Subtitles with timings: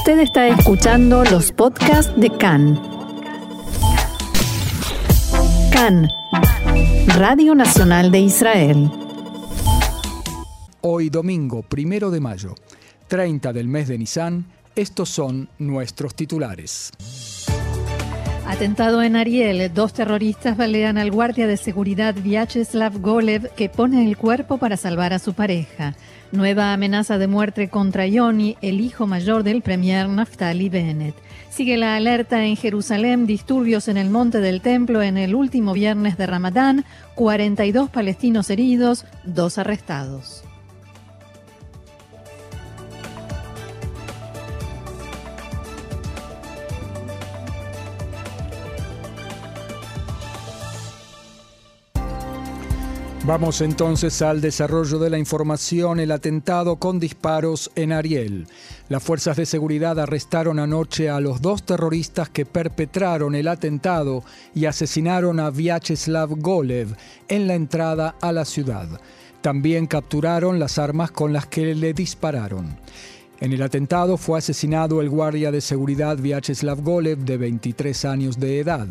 [0.00, 2.80] Usted está escuchando los podcasts de CAN.
[5.70, 6.08] CAN,
[7.18, 8.90] Radio Nacional de Israel.
[10.80, 12.54] Hoy domingo, primero de mayo,
[13.08, 16.92] 30 del mes de Nisan, estos son nuestros titulares.
[18.50, 19.72] Atentado en Ariel.
[19.72, 25.12] Dos terroristas balean al guardia de seguridad Vyacheslav Golev que pone el cuerpo para salvar
[25.12, 25.94] a su pareja.
[26.32, 31.14] Nueva amenaza de muerte contra Yoni, el hijo mayor del premier Naftali Bennett.
[31.48, 36.18] Sigue la alerta en Jerusalén, disturbios en el monte del templo en el último viernes
[36.18, 40.42] de Ramadán, 42 palestinos heridos, dos arrestados.
[53.30, 58.48] Vamos entonces al desarrollo de la información, el atentado con disparos en Ariel.
[58.88, 64.64] Las fuerzas de seguridad arrestaron anoche a los dos terroristas que perpetraron el atentado y
[64.64, 66.96] asesinaron a Vyacheslav Golev
[67.28, 69.00] en la entrada a la ciudad.
[69.42, 72.78] También capturaron las armas con las que le dispararon.
[73.40, 78.60] En el atentado fue asesinado el guardia de seguridad Vyacheslav Golev, de 23 años de
[78.60, 78.86] edad.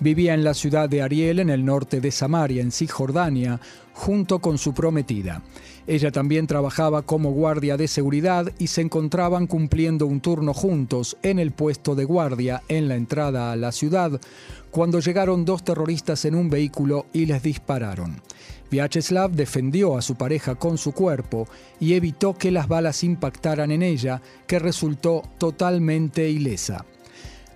[0.00, 3.60] Vivía en la ciudad de Ariel, en el norte de Samaria, en Cisjordania,
[3.92, 5.42] junto con su prometida.
[5.86, 11.38] Ella también trabajaba como guardia de seguridad y se encontraban cumpliendo un turno juntos en
[11.38, 14.18] el puesto de guardia en la entrada a la ciudad,
[14.70, 18.22] cuando llegaron dos terroristas en un vehículo y les dispararon.
[18.70, 21.46] Vyacheslav defendió a su pareja con su cuerpo
[21.78, 26.84] y evitó que las balas impactaran en ella, que resultó totalmente ilesa.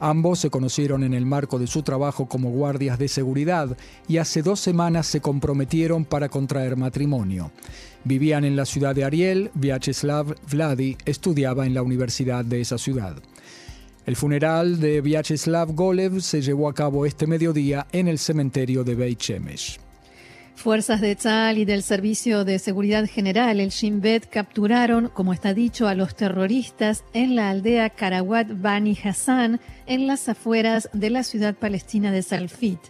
[0.00, 4.42] Ambos se conocieron en el marco de su trabajo como guardias de seguridad y hace
[4.42, 7.50] dos semanas se comprometieron para contraer matrimonio.
[8.04, 13.16] Vivían en la ciudad de Ariel, Vyacheslav Vladi estudiaba en la universidad de esa ciudad.
[14.06, 18.94] El funeral de Vyacheslav Golev se llevó a cabo este mediodía en el cementerio de
[18.94, 19.87] Beit Shemesh.
[20.58, 25.54] Fuerzas de Tzal y del Servicio de Seguridad General, el Shin Bet, capturaron, como está
[25.54, 31.22] dicho, a los terroristas en la aldea Karawat Bani Hassan, en las afueras de la
[31.22, 32.80] ciudad palestina de Salfit.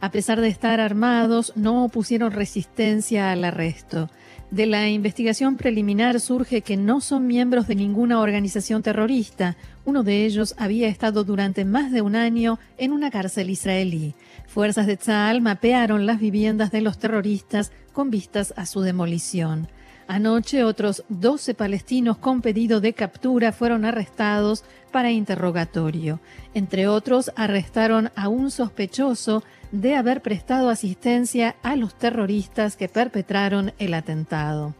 [0.00, 4.08] A pesar de estar armados, no opusieron resistencia al arresto.
[4.50, 9.58] De la investigación preliminar surge que no son miembros de ninguna organización terrorista.
[9.84, 14.14] Uno de ellos había estado durante más de un año en una cárcel israelí.
[14.46, 19.68] Fuerzas de Tzal mapearon las viviendas de los terroristas con vistas a su demolición.
[20.08, 26.18] Anoche otros 12 palestinos con pedido de captura fueron arrestados para interrogatorio.
[26.54, 33.74] Entre otros, arrestaron a un sospechoso de haber prestado asistencia a los terroristas que perpetraron
[33.78, 34.74] el atentado.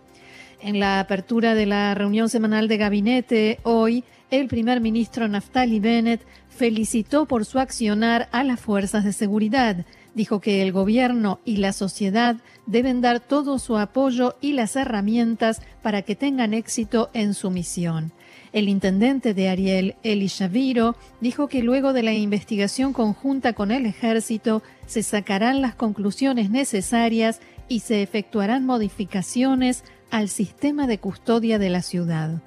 [0.63, 6.23] En la apertura de la reunión semanal de gabinete hoy, el primer ministro Naftali Bennett
[6.49, 9.85] felicitó por su accionar a las fuerzas de seguridad.
[10.15, 12.37] Dijo que el gobierno y la sociedad
[12.67, 18.13] deben dar todo su apoyo y las herramientas para que tengan éxito en su misión.
[18.53, 23.87] El intendente de Ariel, Eli Shaviro, dijo que luego de la investigación conjunta con el
[23.87, 31.71] ejército se sacarán las conclusiones necesarias y se efectuarán modificaciones al sistema de custodia de
[31.71, 32.41] la ciudad.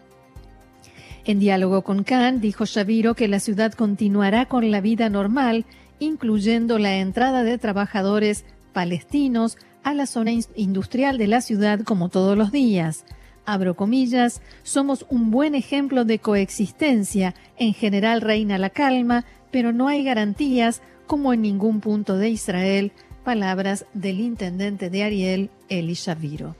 [1.23, 5.65] En diálogo con Khan, dijo Shaviro que la ciudad continuará con la vida normal,
[6.01, 12.35] incluyendo la entrada de trabajadores palestinos a la zona industrial de la ciudad como todos
[12.35, 13.05] los días.
[13.45, 17.35] Abro comillas, somos un buen ejemplo de coexistencia.
[17.57, 22.91] En general reina la calma, pero no hay garantías como en ningún punto de Israel.
[23.23, 26.55] Palabras del intendente de Ariel, Eli Shaviro.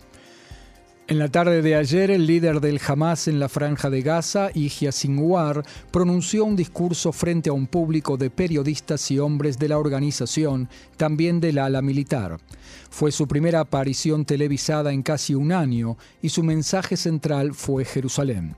[1.11, 4.93] En la tarde de ayer, el líder del Hamas en la franja de Gaza, Yihya
[4.93, 5.61] Sinwar,
[5.91, 11.41] pronunció un discurso frente a un público de periodistas y hombres de la organización, también
[11.41, 12.37] del ala militar.
[12.89, 18.55] Fue su primera aparición televisada en casi un año y su mensaje central fue Jerusalén.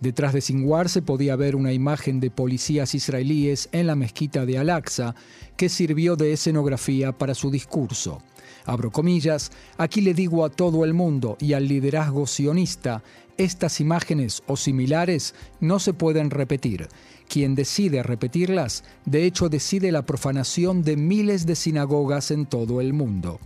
[0.00, 4.58] Detrás de Sinwar se podía ver una imagen de policías israelíes en la mezquita de
[4.58, 5.14] Al-Aqsa
[5.56, 8.20] que sirvió de escenografía para su discurso.
[8.64, 13.02] Abro comillas, aquí le digo a todo el mundo y al liderazgo sionista,
[13.36, 16.88] estas imágenes o similares no se pueden repetir.
[17.28, 22.92] Quien decide repetirlas, de hecho decide la profanación de miles de sinagogas en todo el
[22.92, 23.40] mundo.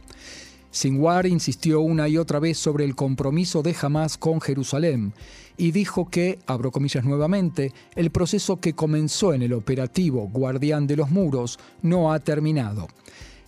[0.71, 5.15] Sinwar insistió una y otra vez sobre el compromiso de Hamas con Jerusalén
[5.57, 10.97] y dijo que, abro comillas nuevamente, el proceso que comenzó en el operativo Guardián de
[10.97, 12.89] los Muros no ha terminado.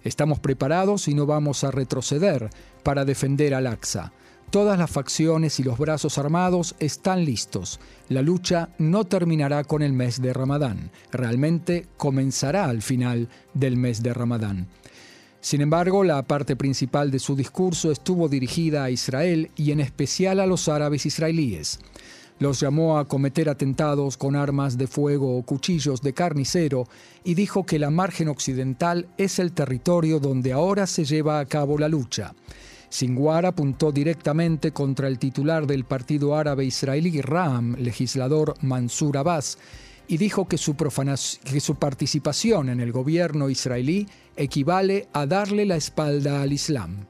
[0.05, 2.51] Estamos preparados y no vamos a retroceder
[2.83, 4.13] para defender al Aqsa.
[4.51, 7.81] Todas las facciones y los brazos armados están listos.
[8.09, 14.03] La lucha no terminará con el mes de Ramadán, realmente comenzará al final del mes
[14.03, 14.69] de Ramadán.
[15.41, 20.41] Sin embargo, la parte principal de su discurso estuvo dirigida a Israel y en especial
[20.41, 21.79] a los árabes israelíes.
[22.39, 26.87] Los llamó a cometer atentados con armas de fuego o cuchillos de carnicero
[27.25, 31.79] y dijo que la margen occidental es el territorio donde ahora se lleva a cabo
[31.79, 32.35] la lucha.
[32.91, 39.59] Sinwar apuntó directamente contra el titular del partido árabe israelí Ram, legislador Mansur Abbas,
[40.07, 45.77] y dijo que su, que su participación en el gobierno israelí equivale a darle la
[45.77, 47.07] espalda al Islam.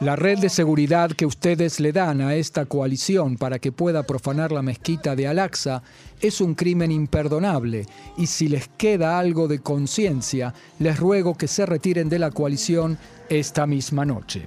[0.00, 4.50] La red de seguridad que ustedes le dan a esta coalición para que pueda profanar
[4.50, 5.82] la mezquita de Al-Aqsa
[6.20, 7.86] es un crimen imperdonable
[8.16, 12.98] y si les queda algo de conciencia, les ruego que se retiren de la coalición
[13.28, 14.46] esta misma noche.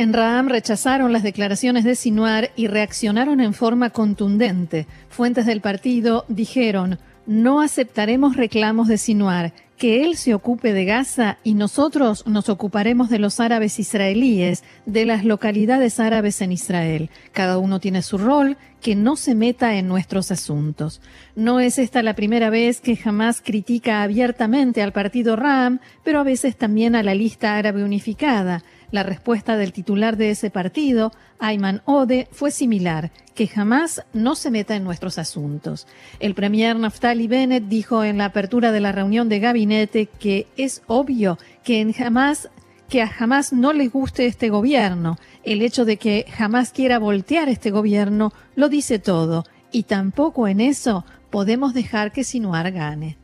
[0.00, 4.86] En Raam rechazaron las declaraciones de Sinuar y reaccionaron en forma contundente.
[5.10, 11.38] Fuentes del partido dijeron, no aceptaremos reclamos de Sinuar que él se ocupe de Gaza
[11.42, 17.08] y nosotros nos ocuparemos de los árabes israelíes, de las localidades árabes en Israel.
[17.32, 21.00] Cada uno tiene su rol, que no se meta en nuestros asuntos.
[21.34, 26.24] No es esta la primera vez que jamás critica abiertamente al partido Ram, pero a
[26.24, 28.62] veces también a la lista árabe unificada.
[28.90, 34.50] La respuesta del titular de ese partido, Ayman Ode, fue similar, que jamás no se
[34.50, 35.86] meta en nuestros asuntos.
[36.18, 40.82] El premier Naftali Bennett dijo en la apertura de la reunión de gabinete que es
[40.88, 42.50] obvio que en jamás
[42.88, 45.16] que a jamás no le guste este gobierno.
[45.44, 50.60] El hecho de que jamás quiera voltear este gobierno lo dice todo, y tampoco en
[50.60, 53.19] eso podemos dejar que Sinuar gane.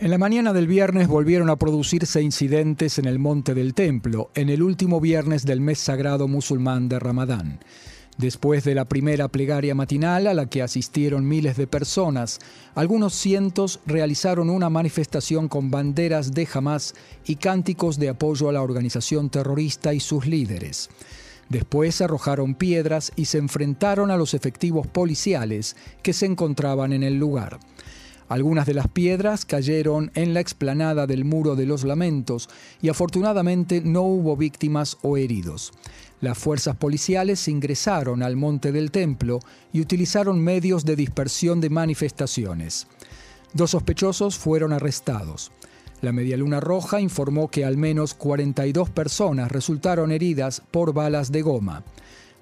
[0.00, 4.48] En la mañana del viernes volvieron a producirse incidentes en el Monte del Templo, en
[4.48, 7.58] el último viernes del mes sagrado musulmán de Ramadán.
[8.16, 12.38] Después de la primera plegaria matinal a la que asistieron miles de personas,
[12.76, 16.94] algunos cientos realizaron una manifestación con banderas de Hamas
[17.26, 20.90] y cánticos de apoyo a la organización terrorista y sus líderes.
[21.48, 27.18] Después arrojaron piedras y se enfrentaron a los efectivos policiales que se encontraban en el
[27.18, 27.58] lugar.
[28.28, 32.50] Algunas de las piedras cayeron en la explanada del Muro de los Lamentos
[32.82, 35.72] y afortunadamente no hubo víctimas o heridos.
[36.20, 39.40] Las fuerzas policiales ingresaron al Monte del Templo
[39.72, 42.86] y utilizaron medios de dispersión de manifestaciones.
[43.54, 45.50] Dos sospechosos fueron arrestados.
[46.02, 51.82] La Medialuna Roja informó que al menos 42 personas resultaron heridas por balas de goma.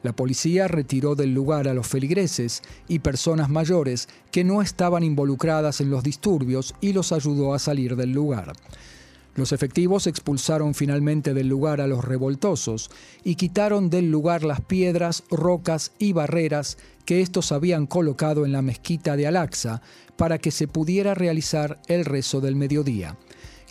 [0.06, 5.80] La policía retiró del lugar a los feligreses y personas mayores que no estaban involucradas
[5.80, 8.52] en los disturbios y los ayudó a salir del lugar.
[9.34, 12.88] Los efectivos expulsaron finalmente del lugar a los revoltosos
[13.24, 18.62] y quitaron del lugar las piedras, rocas y barreras que estos habían colocado en la
[18.62, 19.82] mezquita de Al-Aqsa
[20.16, 23.18] para que se pudiera realizar el rezo del mediodía.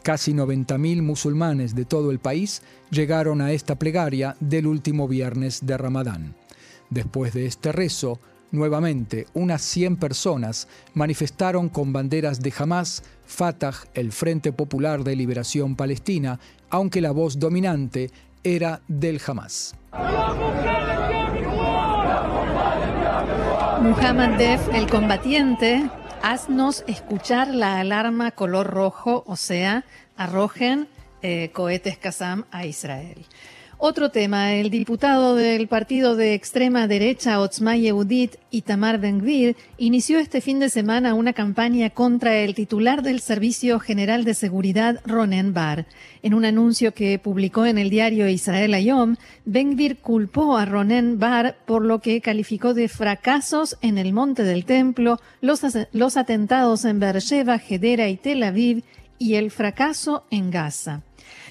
[0.05, 2.61] Casi 90.000 musulmanes de todo el país
[2.91, 6.35] llegaron a esta plegaria del último viernes de Ramadán.
[6.91, 8.19] Después de este rezo,
[8.51, 15.75] nuevamente unas 100 personas manifestaron con banderas de Hamas, Fatah, el Frente Popular de Liberación
[15.75, 16.39] Palestina,
[16.69, 18.11] aunque la voz dominante
[18.43, 19.73] era del Hamas.
[23.81, 25.89] Muhammad Def, el combatiente,
[26.25, 29.85] haznos escuchar la alarma color rojo, o sea,
[30.17, 30.87] arrojen
[31.21, 33.25] eh, cohetes Kazam a Israel.
[33.77, 40.39] Otro tema, el diputado del partido de extrema derecha Otzma Yehudit, Itamar Ben-Gvir, inició este
[40.39, 45.87] fin de semana una campaña contra el titular del Servicio General de Seguridad, Ronen Bar.
[46.23, 51.57] En un anuncio que publicó en el diario Israel Ayom, Ben-Gvir culpó a Ronen Bar
[51.65, 57.01] por lo que calificó de fracasos en el Monte del Templo, los, los atentados en
[57.01, 58.85] Beersheba, Hedera y Tel Aviv
[59.17, 61.01] y el fracaso en Gaza.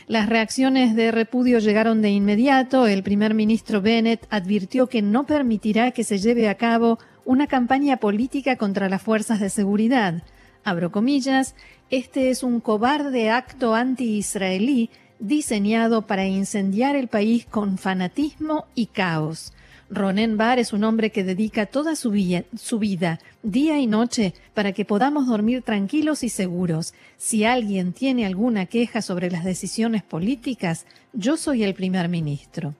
[0.06, 2.86] Las reacciones de repudio llegaron de inmediato.
[2.86, 7.96] El primer ministro Bennett advirtió que no permitirá que se lleve a cabo una campaña
[7.96, 10.22] política contra las fuerzas de seguridad.
[10.62, 11.54] Abro comillas,
[11.90, 19.52] este es un cobarde acto anti-israelí diseñado para incendiar el país con fanatismo y caos.
[19.94, 24.84] Ronen Bar es un hombre que dedica toda su, vida, día y noche, para que
[24.84, 26.94] podamos dormir tranquilos y seguros.
[27.16, 32.74] Si alguien tiene alguna queja sobre las decisiones políticas, yo soy el primer ministro.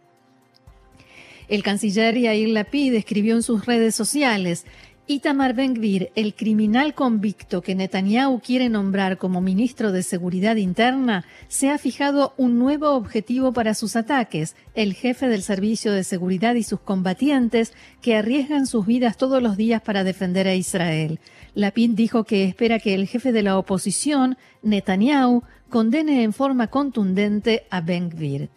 [1.49, 4.65] El canciller Yair Lapid escribió en sus redes sociales,
[5.07, 11.69] Itamar Ben-Gvir, el criminal convicto que Netanyahu quiere nombrar como ministro de Seguridad Interna, se
[11.69, 16.63] ha fijado un nuevo objetivo para sus ataques, el jefe del Servicio de Seguridad y
[16.63, 21.21] sus combatientes que arriesgan sus vidas todos los días para defender a Israel.
[21.55, 27.67] Lapid dijo que espera que el jefe de la oposición, Netanyahu, condene en forma contundente
[27.71, 28.49] a Ben-Gvir.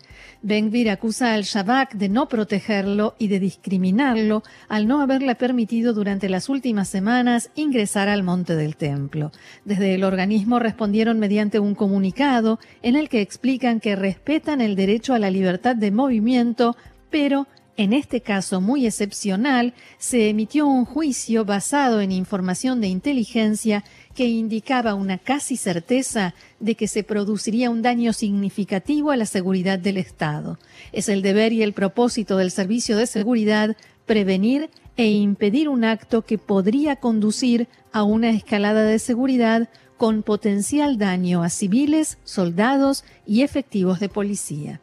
[0.42, 6.30] Ben-Gvir acusa al Shabak de no protegerlo y de discriminarlo al no haberle permitido durante
[6.30, 9.32] las últimas semanas ingresar al monte del templo.
[9.66, 15.14] Desde el organismo respondieron mediante un comunicado en el que explican que respetan el derecho
[15.14, 16.76] a la libertad de movimiento,
[17.10, 23.84] pero en este caso muy excepcional, se emitió un juicio basado en información de inteligencia
[24.16, 29.78] que indicaba una casi certeza de que se produciría un daño significativo a la seguridad
[29.78, 30.58] del Estado.
[30.92, 36.24] Es el deber y el propósito del Servicio de Seguridad prevenir e impedir un acto
[36.24, 43.44] que podría conducir a una escalada de seguridad con potencial daño a civiles, soldados y
[43.44, 44.82] efectivos de policía.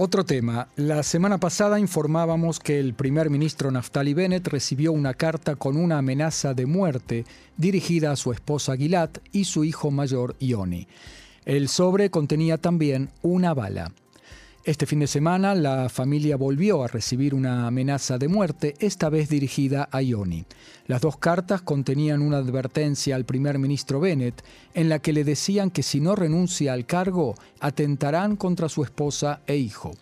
[0.00, 0.68] Otro tema.
[0.76, 5.98] La semana pasada informábamos que el primer ministro Naftali Bennett recibió una carta con una
[5.98, 7.24] amenaza de muerte
[7.56, 10.86] dirigida a su esposa Gilad y su hijo mayor Ioni.
[11.44, 13.90] El sobre contenía también una bala.
[14.64, 19.28] Este fin de semana la familia volvió a recibir una amenaza de muerte, esta vez
[19.28, 20.44] dirigida a Ioni.
[20.86, 24.42] Las dos cartas contenían una advertencia al primer ministro Bennett
[24.74, 29.40] en la que le decían que si no renuncia al cargo, atentarán contra su esposa
[29.46, 29.92] e hijo.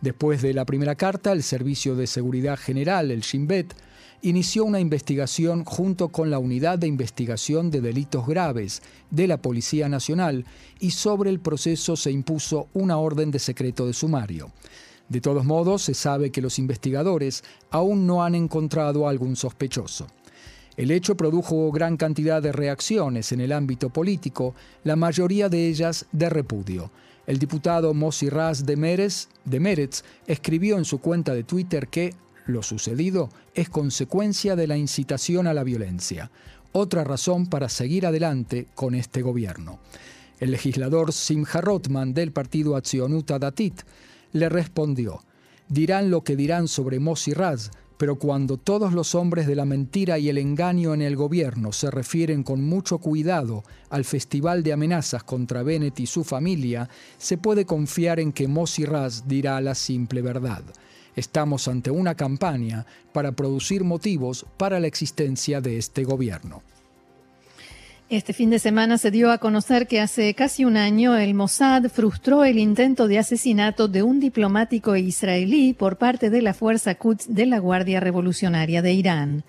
[0.00, 3.74] Después de la primera carta, el Servicio de Seguridad General, el Shin Bet,
[4.22, 9.88] inició una investigación junto con la Unidad de Investigación de Delitos Graves de la Policía
[9.88, 10.44] Nacional
[10.80, 14.50] y sobre el proceso se impuso una orden de secreto de sumario.
[15.08, 20.06] De todos modos, se sabe que los investigadores aún no han encontrado a algún sospechoso.
[20.76, 26.06] El hecho produjo gran cantidad de reacciones en el ámbito político, la mayoría de ellas
[26.12, 26.90] de repudio.
[27.26, 32.14] El diputado Mossi Raz de Meretz escribió en su cuenta de Twitter que
[32.48, 36.30] lo sucedido es consecuencia de la incitación a la violencia,
[36.72, 39.78] otra razón para seguir adelante con este gobierno.
[40.40, 43.82] El legislador Simha Rotman del partido Accionuta Datit
[44.32, 45.20] le respondió,
[45.68, 50.18] dirán lo que dirán sobre Mossi Raz, pero cuando todos los hombres de la mentira
[50.18, 55.22] y el engaño en el gobierno se refieren con mucho cuidado al festival de amenazas
[55.22, 56.88] contra Bennett y su familia,
[57.18, 60.62] se puede confiar en que Mossi Raz dirá la simple verdad.
[61.18, 66.62] Estamos ante una campaña para producir motivos para la existencia de este gobierno.
[68.08, 71.90] Este fin de semana se dio a conocer que hace casi un año el Mossad
[71.90, 77.34] frustró el intento de asesinato de un diplomático israelí por parte de la Fuerza Quds
[77.34, 79.44] de la Guardia Revolucionaria de Irán.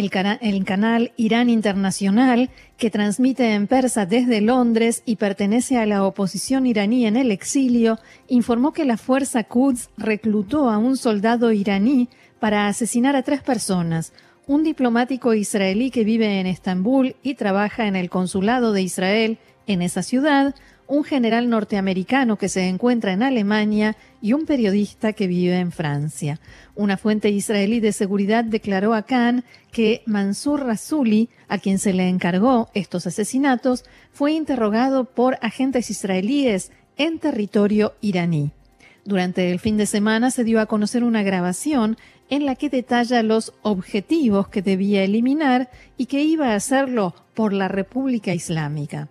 [0.00, 6.64] El, canal Irán Internacional, que transmite en persa desde Londres y pertenece a la oposición
[6.64, 12.66] iraní en el exilio, informó que la fuerza Quds reclutó a un soldado iraní para
[12.66, 14.14] asesinar a tres personas,
[14.46, 19.82] un diplomático israelí que vive en Estambul y trabaja en el consulado de Israel en
[19.82, 20.54] esa ciudad,
[20.90, 26.40] un general norteamericano que se encuentra en Alemania y un periodista que vive en Francia.
[26.74, 32.08] Una fuente israelí de seguridad declaró a Khan que Mansur Rasuli, a quien se le
[32.08, 38.50] encargó estos asesinatos, fue interrogado por agentes israelíes en territorio iraní.
[39.04, 41.98] Durante el fin de semana se dio a conocer una grabación
[42.30, 47.52] en la que detalla los objetivos que debía eliminar y que iba a hacerlo por
[47.52, 49.08] la República Islámica.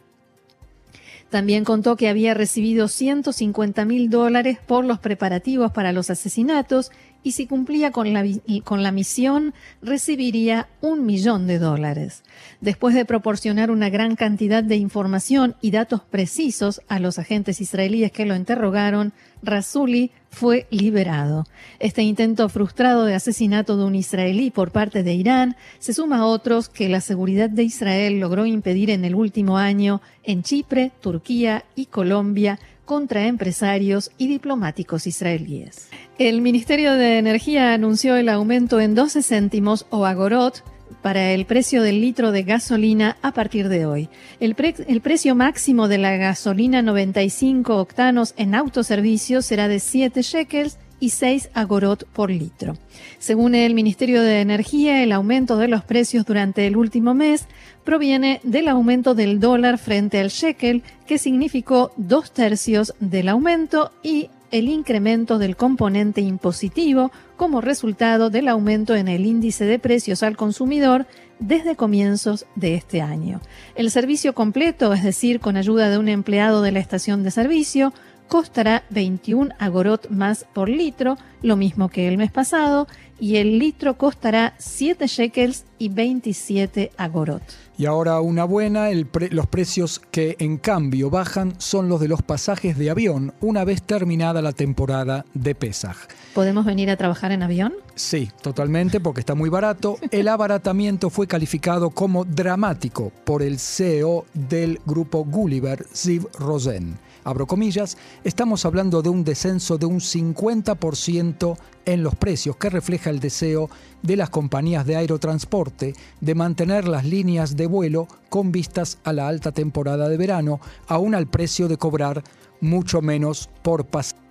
[1.29, 6.91] También contó que había recibido 150 mil dólares por los preparativos para los asesinatos
[7.23, 8.23] y si cumplía con la,
[8.63, 12.23] con la misión recibiría un millón de dólares.
[12.61, 18.11] Después de proporcionar una gran cantidad de información y datos precisos a los agentes israelíes
[18.11, 21.45] que lo interrogaron, Rasuli fue liberado.
[21.79, 26.25] Este intento frustrado de asesinato de un israelí por parte de Irán se suma a
[26.25, 31.65] otros que la seguridad de Israel logró impedir en el último año en Chipre, Turquía
[31.75, 32.59] y Colombia
[32.89, 35.89] contra empresarios y diplomáticos israelíes.
[36.17, 40.63] El Ministerio de Energía anunció el aumento en 12 céntimos o agorot
[41.03, 44.09] para el precio del litro de gasolina a partir de hoy.
[44.39, 51.09] El, precio máximo de la gasolina 95 octanos en autoservicio será de 7 shekels y
[51.09, 52.77] 6 agorot por litro.
[53.17, 57.45] Según el Ministerio de Energía, el aumento de los precios durante el último mes
[57.83, 64.29] proviene del aumento del dólar frente al shekel, que significó dos tercios del aumento, y
[64.51, 70.37] el incremento del componente impositivo como resultado del aumento en el índice de precios al
[70.37, 71.05] consumidor
[71.39, 73.41] desde comienzos de este año.
[73.75, 77.93] El servicio completo, es decir, con ayuda de un empleado de la estación de servicio,
[78.29, 82.87] costará 21 agorot más por litro, lo mismo que el mes pasado,
[83.19, 87.41] y el litro costará 7 shekels y 27 agorot.
[87.77, 88.89] Y ahora una buena,
[89.31, 93.81] los precios que en cambio bajan son los de los pasajes de avión una vez
[93.81, 95.97] terminada la temporada de Pesaj.
[96.33, 97.73] ¿Podemos venir a trabajar en avión?
[97.95, 99.97] Sí, totalmente, porque está muy barato.
[100.11, 107.45] El abaratamiento fue calificado como dramático por el CEO del grupo Gulliver, Ziv Rosen abro
[107.47, 113.19] comillas, estamos hablando de un descenso de un 50% en los precios que refleja el
[113.19, 113.69] deseo
[114.01, 119.27] de las compañías de aerotransporte de mantener las líneas de vuelo con vistas a la
[119.27, 122.23] alta temporada de verano, aún al precio de cobrar
[122.61, 124.21] mucho menos por pasaje,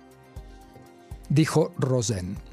[1.29, 2.48] dijo Rosen.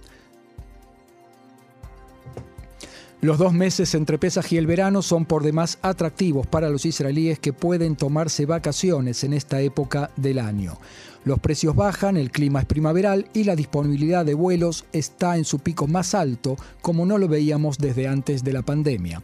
[3.22, 7.38] Los dos meses entre Pesaj y el verano son por demás atractivos para los israelíes
[7.38, 10.78] que pueden tomarse vacaciones en esta época del año.
[11.24, 15.58] Los precios bajan, el clima es primaveral y la disponibilidad de vuelos está en su
[15.60, 19.22] pico más alto, como no lo veíamos desde antes de la pandemia.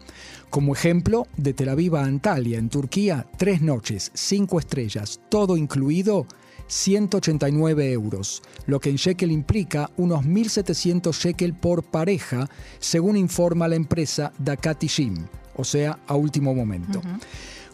[0.49, 6.27] Como ejemplo, de Tel Aviv a Antalya, en Turquía, tres noches, cinco estrellas, todo incluido,
[6.73, 12.49] 189 euros, lo que en shekel implica unos 1.700 shekel por pareja,
[12.79, 17.03] según informa la empresa Dakati Shim, o sea, a último momento.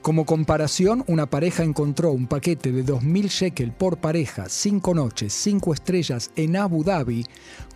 [0.03, 5.75] Como comparación, una pareja encontró un paquete de 2.000 shekel por pareja, 5 noches, 5
[5.75, 7.25] estrellas en Abu Dhabi,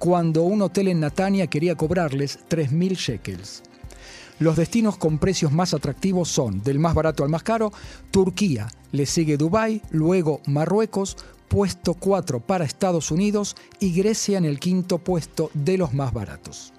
[0.01, 3.63] cuando un hotel en Natania quería cobrarles 3.000 shekels.
[4.39, 7.73] Los destinos con precios más atractivos son, del más barato al más caro,
[8.11, 11.17] Turquía, le sigue Dubái, luego Marruecos,
[11.49, 16.73] puesto 4 para Estados Unidos y Grecia en el quinto puesto de los más baratos.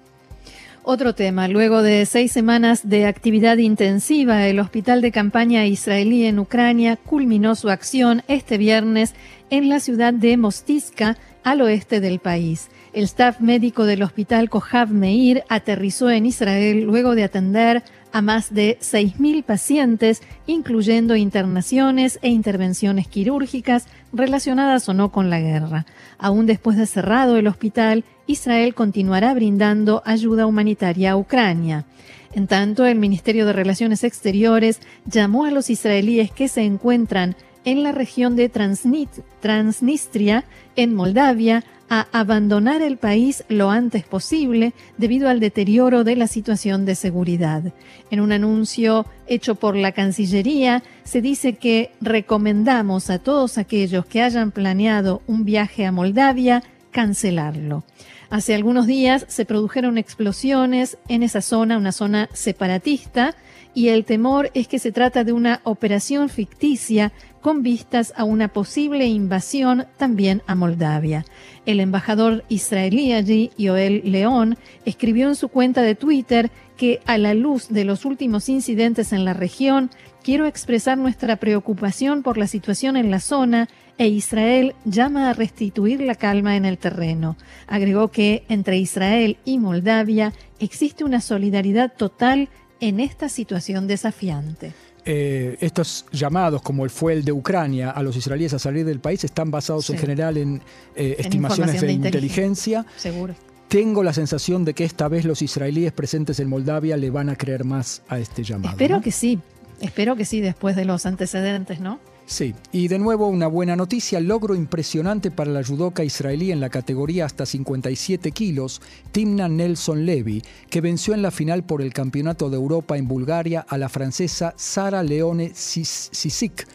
[0.86, 6.38] Otro tema, luego de seis semanas de actividad intensiva, el hospital de campaña israelí en
[6.38, 9.14] Ucrania culminó su acción este viernes
[9.48, 12.68] en la ciudad de Mostiska, al oeste del país.
[12.92, 17.82] El staff médico del hospital Kohav Meir aterrizó en Israel luego de atender
[18.14, 25.40] a más de 6.000 pacientes, incluyendo internaciones e intervenciones quirúrgicas relacionadas o no con la
[25.40, 25.84] guerra.
[26.16, 31.86] Aún después de cerrado el hospital, Israel continuará brindando ayuda humanitaria a Ucrania.
[32.32, 37.82] En tanto, el Ministerio de Relaciones Exteriores llamó a los israelíes que se encuentran en
[37.82, 40.44] la región de Transnistria,
[40.76, 46.84] en Moldavia, a abandonar el país lo antes posible debido al deterioro de la situación
[46.84, 47.72] de seguridad.
[48.10, 54.22] En un anuncio hecho por la Cancillería se dice que recomendamos a todos aquellos que
[54.22, 57.84] hayan planeado un viaje a Moldavia cancelarlo.
[58.30, 63.34] Hace algunos días se produjeron explosiones en esa zona, una zona separatista,
[63.74, 67.12] y el temor es que se trata de una operación ficticia
[67.44, 71.26] con vistas a una posible invasión también a Moldavia.
[71.66, 77.34] El embajador israelí allí, Yoel León, escribió en su cuenta de Twitter que a la
[77.34, 79.90] luz de los últimos incidentes en la región,
[80.22, 86.00] quiero expresar nuestra preocupación por la situación en la zona e Israel llama a restituir
[86.00, 87.36] la calma en el terreno.
[87.66, 92.48] Agregó que entre Israel y Moldavia existe una solidaridad total
[92.80, 94.72] en esta situación desafiante.
[95.06, 99.22] Eh, estos llamados, como fue el de Ucrania, a los israelíes a salir del país,
[99.24, 100.62] están basados en general en,
[100.96, 102.86] eh, estimaciones de, inteligencia.
[102.96, 103.34] Seguro.
[103.68, 107.36] Tengo la sensación de que esta vez los israelíes presentes en Moldavia le van a
[107.36, 108.70] creer más a este llamado.
[108.72, 109.40] Espero que sí,
[109.80, 111.98] espero que sí, después de los antecedentes, ¿no?
[112.26, 116.70] Sí, y de nuevo una buena noticia, logro impresionante para la judoka israelí en la
[116.70, 118.80] categoría hasta 57 kilos,
[119.12, 123.66] Timna Nelson Levy, que venció en la final por el Campeonato de Europa en Bulgaria
[123.68, 126.66] a la francesa Sara Leone Sisik,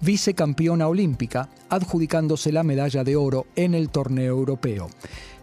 [0.00, 4.90] vicecampeona olímpica, adjudicándose la medalla de oro en el torneo europeo.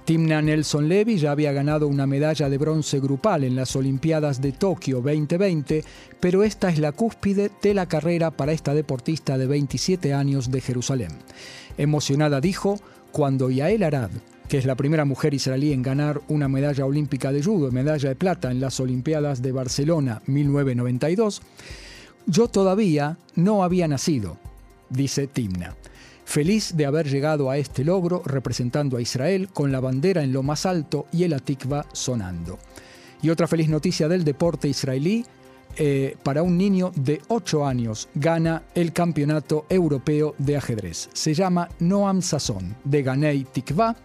[0.05, 4.51] Timna Nelson Levy ya había ganado una medalla de bronce grupal en las Olimpiadas de
[4.51, 5.81] Tokio 2020,
[6.19, 10.59] pero esta es la cúspide de la carrera para esta deportista de 27 años de
[10.59, 11.11] Jerusalén.
[11.77, 12.81] Emocionada dijo,
[13.13, 14.09] cuando Yael Arad,
[14.49, 18.15] que es la primera mujer israelí en ganar una medalla olímpica de judo, medalla de
[18.15, 21.41] plata en las Olimpiadas de Barcelona 1992,
[22.27, 24.37] yo todavía no había nacido,
[24.89, 25.77] dice Timna.
[26.25, 30.43] Feliz de haber llegado a este logro representando a Israel con la bandera en lo
[30.43, 32.57] más alto y el atikva sonando.
[33.21, 35.25] Y otra feliz noticia del deporte israelí,
[35.75, 41.09] eh, para un niño de 8 años gana el Campeonato Europeo de Ajedrez.
[41.13, 43.95] Se llama Noam Sasson, de Ganei Tikva.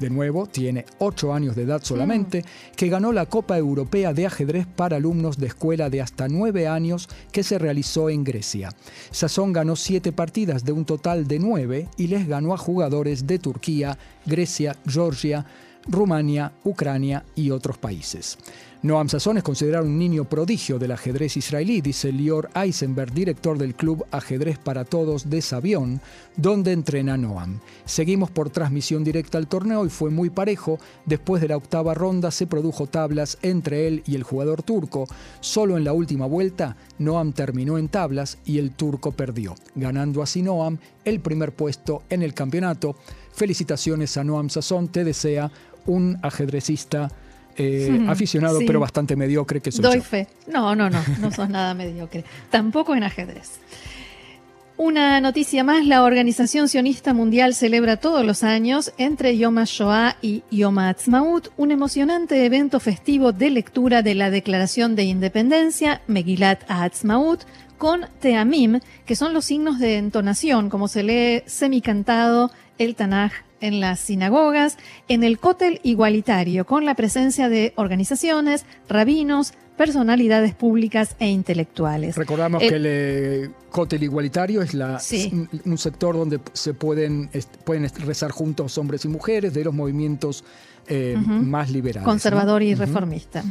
[0.00, 2.74] De nuevo, tiene 8 años de edad solamente, Mm.
[2.76, 7.08] que ganó la Copa Europea de Ajedrez para alumnos de escuela de hasta 9 años
[7.30, 8.70] que se realizó en Grecia.
[9.12, 13.38] Sasson ganó 7 partidas de un total de 9 y les ganó a jugadores de
[13.38, 15.46] Turquía, Grecia, Georgia,
[15.86, 18.38] Rumania, Ucrania y otros países.
[18.84, 23.74] Noam Sasson es considerado un niño prodigio del ajedrez israelí, dice Lior Eisenberg, director del
[23.74, 26.02] club Ajedrez para Todos de Sabión,
[26.36, 27.60] donde entrena Noam.
[27.86, 30.78] Seguimos por transmisión directa al torneo y fue muy parejo.
[31.06, 35.06] Después de la octava ronda se produjo tablas entre él y el jugador turco.
[35.40, 40.42] Solo en la última vuelta, Noam terminó en tablas y el turco perdió, ganando así
[40.42, 42.96] Noam el primer puesto en el campeonato.
[43.32, 45.50] Felicitaciones a Noam Sasson, te desea
[45.86, 47.10] un ajedrecista
[47.56, 48.66] eh, aficionado, sí.
[48.66, 50.02] pero bastante mediocre que soy Doy yo.
[50.02, 50.28] fe.
[50.46, 52.24] No, no, no, no sos nada mediocre.
[52.50, 53.60] Tampoco en ajedrez.
[54.76, 60.42] Una noticia más, la Organización Sionista Mundial celebra todos los años, entre Yom HaShoah y
[60.50, 67.44] Yom HaAtzmaut, un emocionante evento festivo de lectura de la Declaración de Independencia, Megilat HaAtzmaut,
[67.78, 73.80] con Teamim, que son los signos de entonación, como se lee semicantado el Tanaj en
[73.80, 74.76] las sinagogas,
[75.08, 82.16] en el cótel igualitario, con la presencia de organizaciones, rabinos, personalidades públicas e intelectuales.
[82.16, 85.48] Recordamos El- que el eh, cótel igualitario es la, Sí.
[85.64, 87.30] un, sector donde se pueden,
[88.04, 90.44] rezar juntos hombres y mujeres de los movimientos
[90.86, 92.04] eh, más liberales.
[92.04, 92.68] conservador ¿no?
[92.68, 93.42] y reformista.